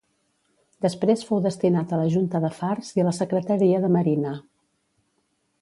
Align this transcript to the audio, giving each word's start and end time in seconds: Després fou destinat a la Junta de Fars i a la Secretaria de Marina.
Després 0.85 1.25
fou 1.27 1.41
destinat 1.43 1.93
a 1.97 2.01
la 2.01 2.09
Junta 2.15 2.41
de 2.47 2.51
Fars 2.61 2.91
i 2.97 3.05
a 3.05 3.07
la 3.11 3.15
Secretaria 3.21 3.85
de 3.85 3.93
Marina. 4.01 4.37